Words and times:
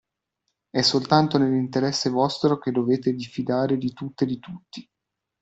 È 0.71 0.81
soltanto 0.81 1.37
nell'interesse 1.37 2.09
vostro 2.09 2.57
che 2.57 2.71
dovete 2.71 3.13
diffidare 3.13 3.77
di 3.77 3.93
tutto 3.93 4.23
e 4.23 4.25
di 4.25 4.39
tutti. 4.39 4.89